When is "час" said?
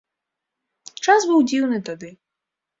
1.05-1.21